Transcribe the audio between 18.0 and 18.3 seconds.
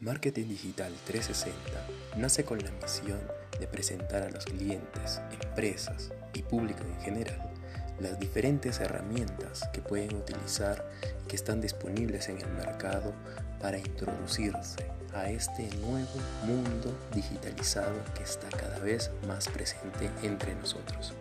que